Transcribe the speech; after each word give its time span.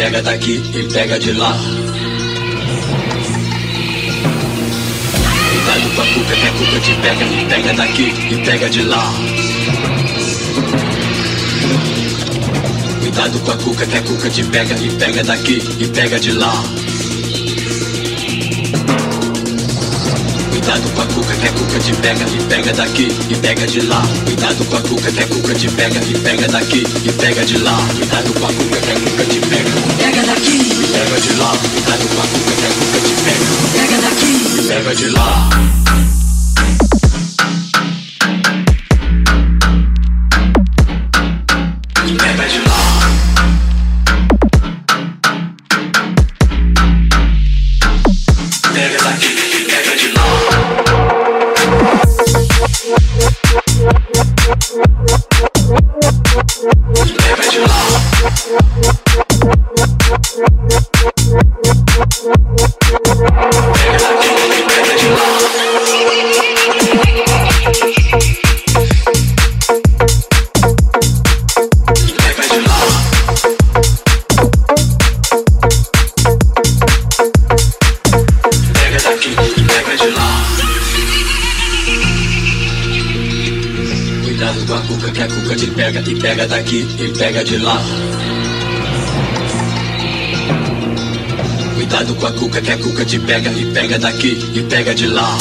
Pega 0.00 0.22
daqui 0.22 0.62
e 0.74 0.82
pega 0.84 1.18
de 1.18 1.32
lá. 1.32 1.54
Cuidado 5.50 5.94
com 5.94 6.00
a 6.00 6.06
cuca 6.06 6.36
que 6.36 6.46
a 6.46 6.52
cuca 6.52 6.80
te 6.80 6.94
pega 6.94 7.24
e 7.26 7.44
pega 7.44 7.74
daqui 7.74 8.14
e 8.30 8.36
pega 8.38 8.70
de 8.70 8.82
lá. 8.84 9.12
Cuidado 13.00 13.40
com 13.40 13.50
a 13.50 13.56
cuca 13.58 13.86
que 13.86 13.98
a 13.98 14.02
cuca 14.02 14.30
te 14.30 14.42
pega 14.44 14.74
e 14.80 14.90
pega 14.90 15.22
daqui 15.22 15.62
e 15.78 15.86
pega 15.88 16.18
de 16.18 16.32
lá. 16.32 16.79
Cuca 21.70 21.78
te 21.78 21.92
pega 21.94 22.26
e 22.26 22.42
pega 22.48 22.72
daqui 22.72 23.08
e 23.28 23.34
pega 23.36 23.66
de 23.66 23.80
lá. 23.82 24.02
Cuidado 24.24 24.64
com 24.64 24.76
a 24.76 24.80
cuca 24.80 25.12
que 25.12 25.20
a 25.20 25.26
cuca 25.28 25.54
te 25.54 25.68
pega 25.68 26.00
e 26.04 26.18
pega 26.18 26.48
daqui 26.48 26.84
e 27.04 27.12
pega 27.12 27.44
de 27.44 27.58
lá. 27.58 27.76
Cuidado 27.96 28.32
com 28.32 28.46
a 28.46 28.48
cuca 28.48 28.80
que 28.80 28.90
a 28.90 28.94
cuca 28.94 29.24
te 29.24 29.40
pega. 29.40 29.70
Pega 29.98 30.22
daqui 30.26 30.58
e 30.58 30.86
pega 30.88 31.20
de 31.20 31.32
lá. 31.34 31.52
Cuidado 31.72 32.08
com 32.08 32.20
a 32.20 32.26
cuca 32.26 32.52
que 32.56 32.66
a 32.66 32.70
cuca 32.70 33.00
te 33.06 33.14
pega. 33.22 33.46
Pega 33.72 34.02
daqui 34.02 34.58
e 34.58 34.62
pega 34.66 34.94
de 34.94 35.08
lá. 35.10 36.09
Pega 87.30 87.44
de 87.44 87.58
lá. 87.58 87.80
Cuidado 91.76 92.14
com 92.16 92.26
a 92.26 92.32
cuca 92.32 92.60
que 92.60 92.72
a 92.72 92.76
cuca 92.76 93.04
te 93.04 93.20
pega 93.20 93.50
e 93.52 93.66
pega 93.66 94.00
daqui 94.00 94.50
e 94.52 94.62
pega 94.64 94.92
de 94.92 95.06
lá. 95.06 95.38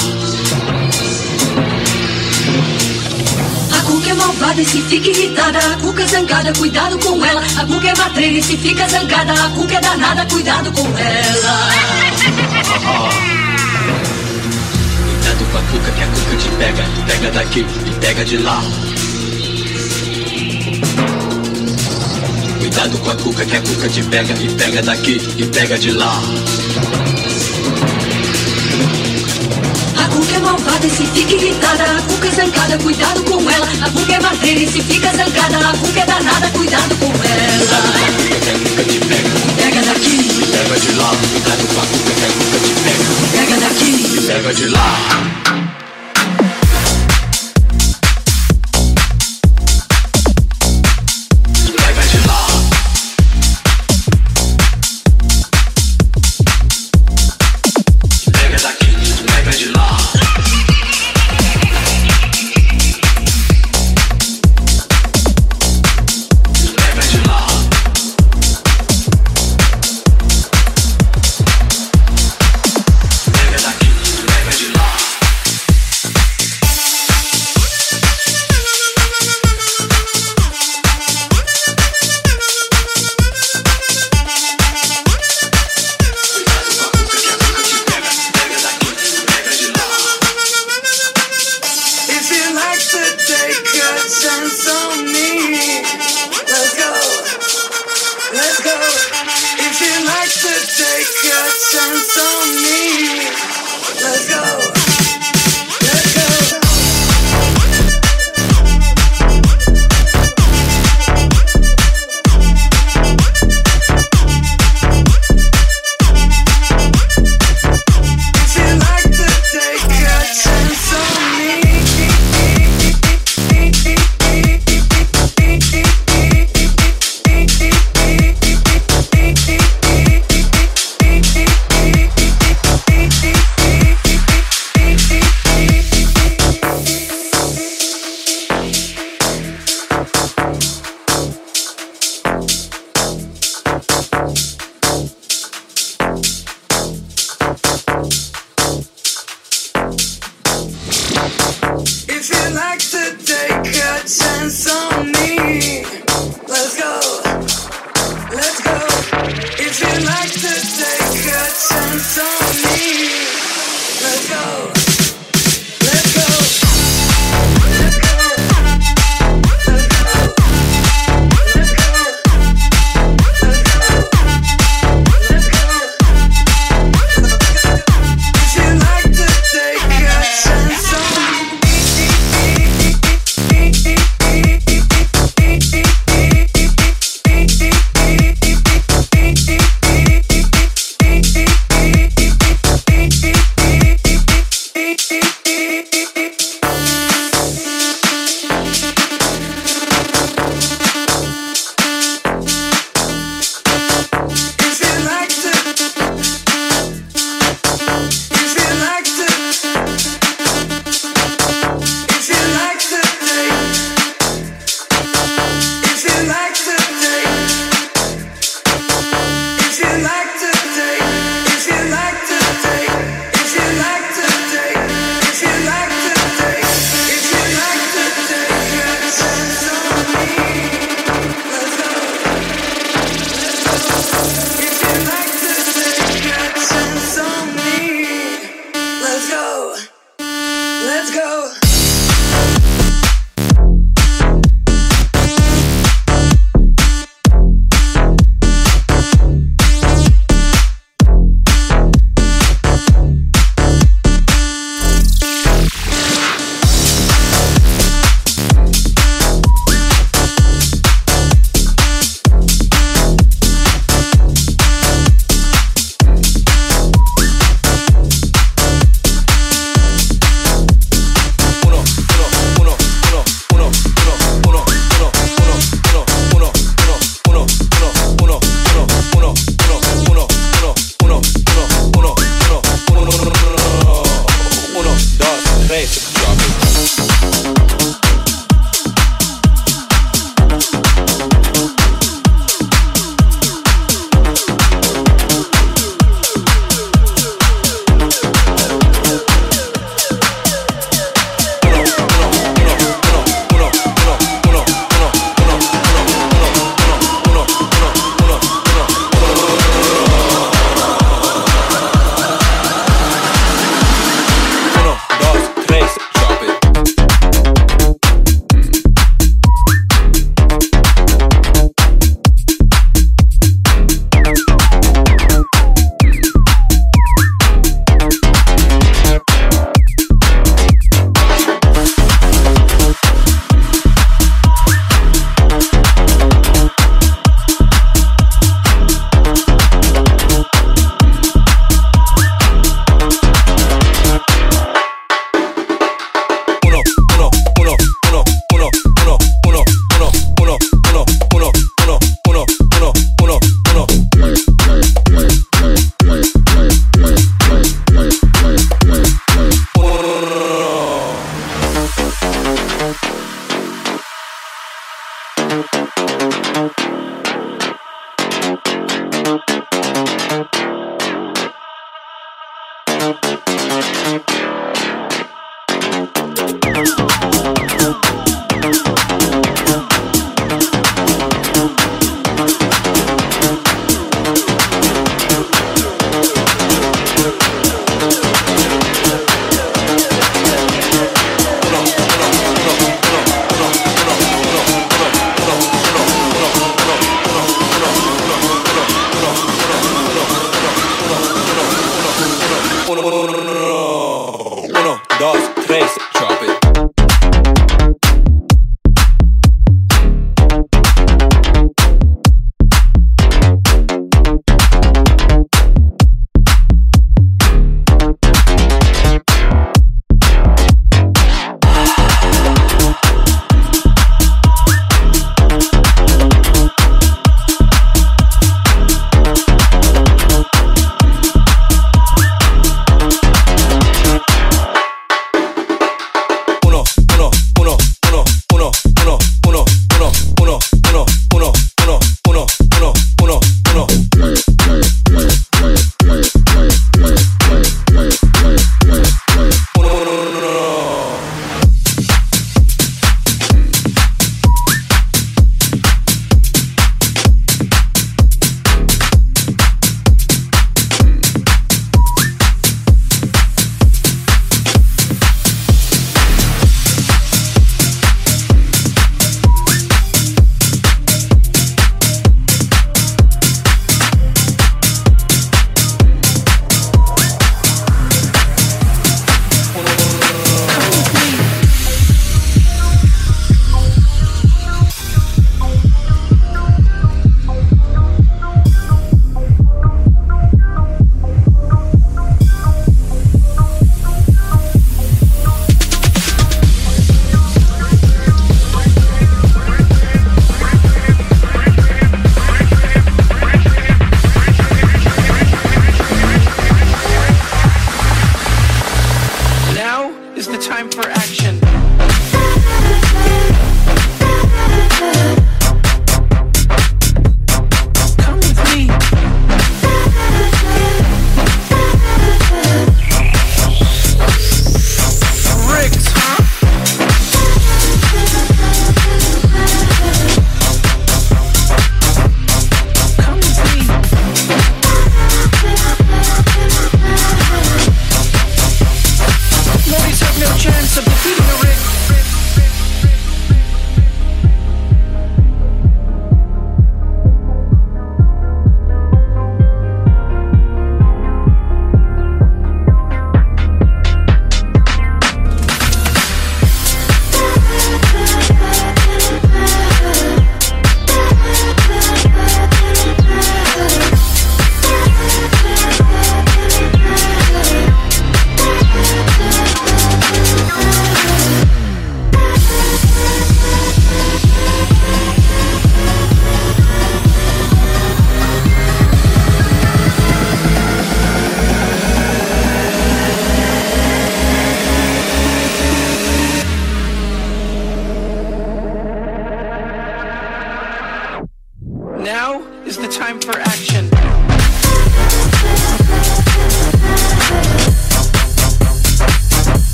A 3.71 3.81
cuca 3.81 4.07
é 4.07 4.13
malvada 4.13 4.61
e 4.61 4.65
se 4.65 4.81
fica 4.83 5.09
irritada, 5.09 5.57
a 5.57 5.77
cuca 5.77 6.03
é 6.03 6.07
zangada, 6.07 6.53
cuidado 6.53 6.99
com 6.99 7.25
ela. 7.25 7.41
A 7.41 7.65
cuca 7.65 7.87
é 7.87 7.97
matreira 7.97 8.37
e 8.37 8.43
se 8.43 8.55
fica 8.57 8.87
zangada, 8.87 9.33
a 9.33 9.49
cuca 9.49 9.73
é 9.73 9.81
danada, 9.81 10.27
cuidado 10.27 10.71
com 10.71 10.87
ela. 10.95 11.69
Cuidado 15.07 15.45
com 15.51 15.57
a 15.57 15.61
cuca 15.61 15.91
que 15.91 16.03
a 16.03 16.07
cuca 16.07 16.37
te 16.37 16.49
pega, 16.49 16.85
pega 17.07 17.31
daqui 17.31 17.65
e 17.87 17.91
pega 17.99 18.23
de 18.23 18.37
lá. 18.37 18.61
Cuidado 22.79 22.97
com 22.99 23.09
a 23.09 23.15
cuca 23.15 23.45
que 23.45 23.57
a 23.57 23.61
cuca 23.61 23.89
te 23.89 24.01
pega 24.03 24.33
e 24.41 24.47
pega 24.55 24.81
daqui 24.81 25.21
e 25.35 25.45
pega 25.47 25.77
de 25.77 25.91
lá. 25.91 26.17
A 29.97 30.07
cuca 30.07 30.35
é 30.35 30.39
malvada 30.39 30.87
e 30.87 30.89
se 30.89 31.05
fica 31.07 31.33
irritada, 31.33 31.83
a 31.83 32.01
cuca 32.03 32.27
é 32.29 32.31
zangada, 32.31 32.77
cuidado 32.77 33.21
com 33.25 33.51
ela. 33.51 33.67
A 33.81 33.89
cuca 33.89 34.13
é 34.13 34.19
mateira 34.21 34.61
e 34.61 34.67
se 34.71 34.81
fica 34.81 35.11
zangada, 35.11 35.57
a 35.57 35.73
cuca 35.73 35.99
é 35.99 36.05
danada, 36.05 36.47
cuidado 36.51 36.95
com 36.95 37.07
ela. 37.07 37.57
Cuidado 37.57 37.91
com 37.91 38.05
a 38.05 38.15
cuca 38.15 38.39
que 38.39 38.49
a 38.49 38.53
cuca 38.53 38.83
te 38.85 38.99
pega. 38.99 39.29
Pega 39.57 39.81
daqui 39.81 40.15
e 40.15 40.45
pega 40.45 40.79
de 40.79 40.91
lá. 40.93 41.11
Cuidado 41.33 41.67
com 41.67 41.81
a 41.81 41.85
cuca 41.85 42.13
que 42.13 42.23
a 42.23 42.31
cuca 42.31 42.59
te 42.63 42.73
pega. 42.79 43.03
Pega 43.33 43.57
daqui 43.59 43.91
e 44.15 44.21
pega 44.21 44.53
de 44.53 44.67
lá. 44.69 45.48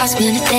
I 0.00 0.06
spend 0.06 0.49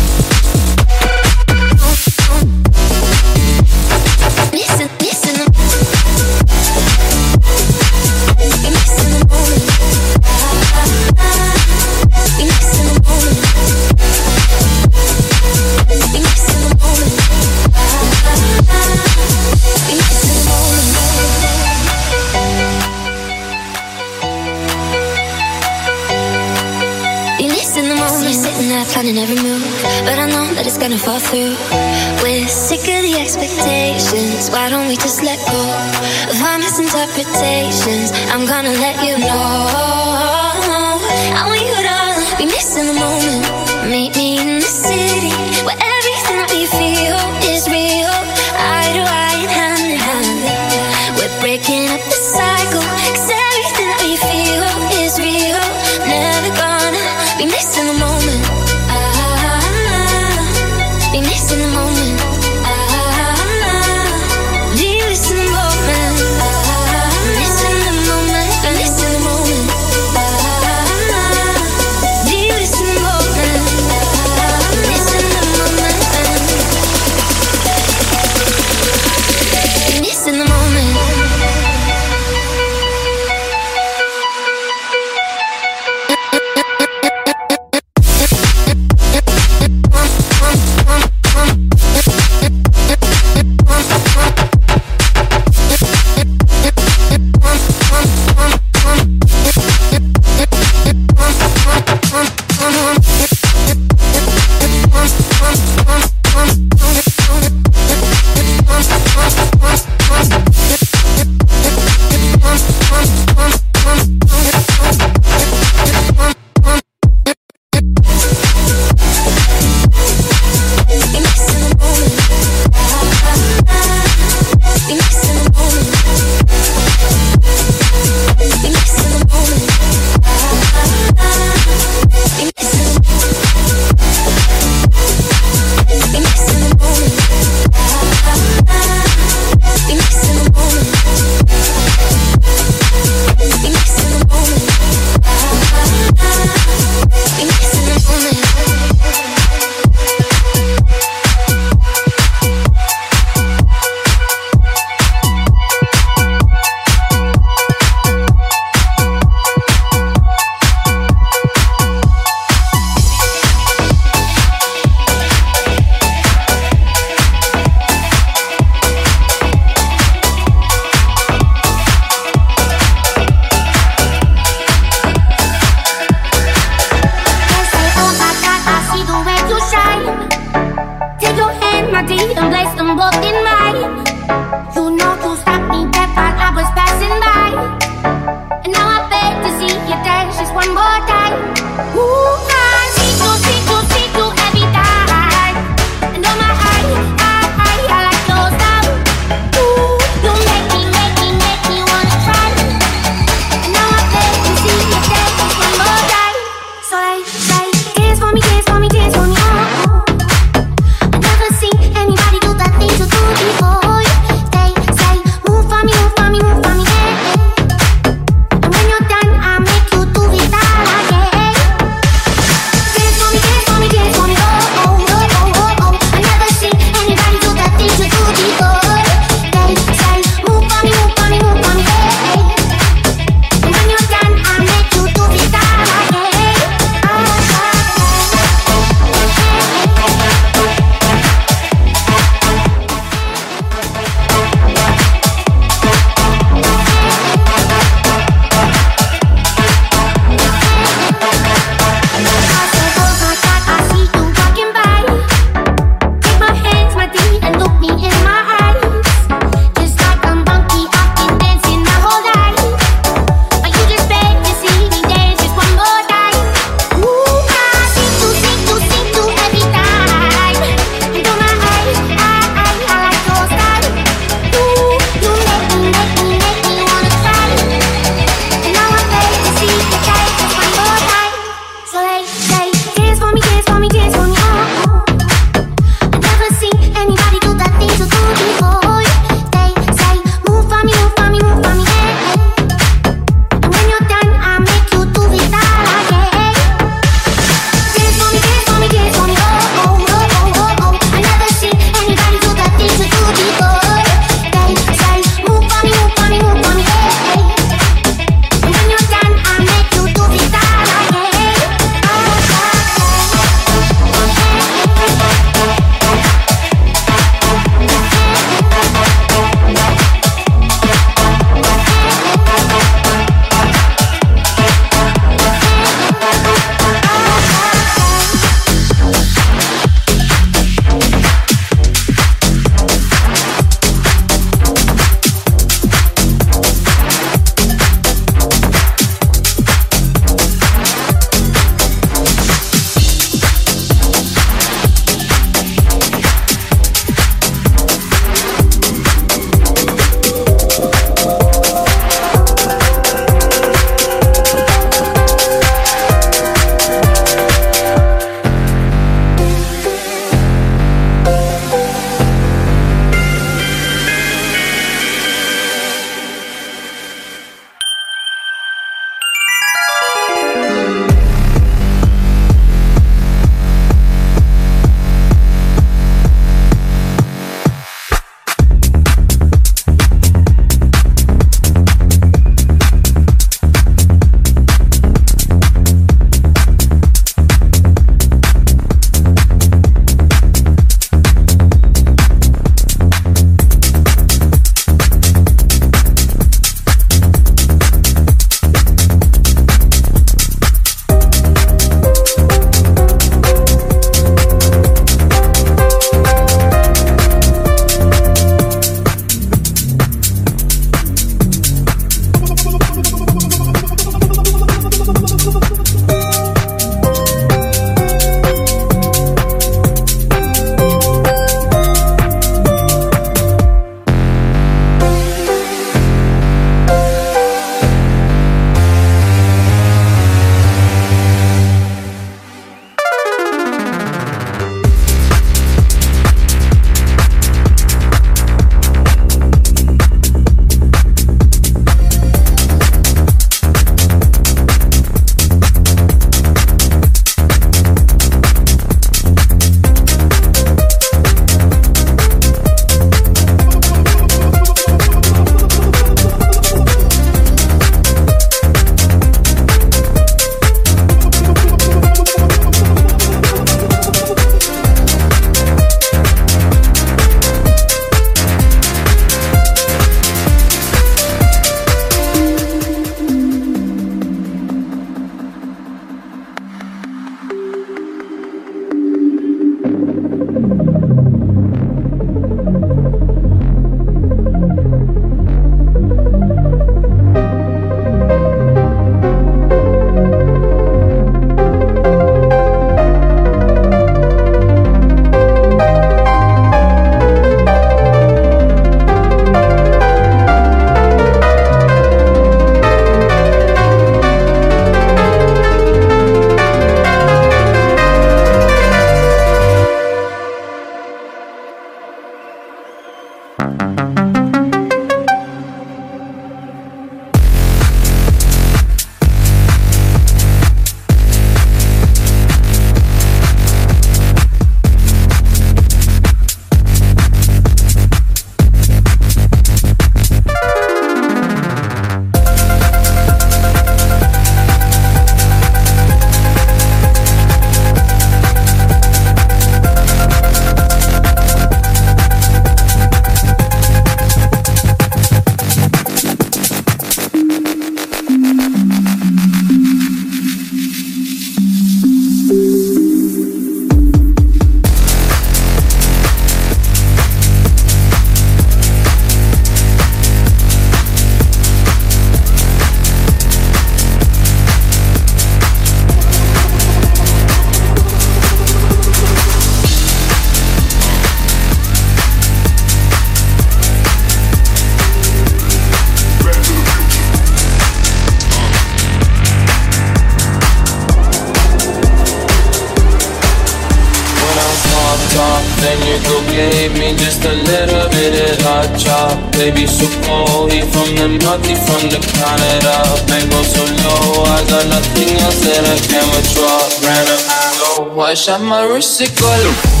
musical. 599.21 600.00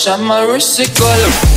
chama 0.00 0.46
Recycle 0.46 1.49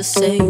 to 0.00 0.04
say. 0.04 0.49